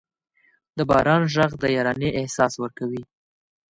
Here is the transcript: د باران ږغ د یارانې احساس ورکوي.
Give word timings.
د 0.77 0.79
باران 0.89 1.21
ږغ 1.33 1.51
د 1.61 1.63
یارانې 1.75 2.09
احساس 2.19 2.53
ورکوي. 2.63 3.03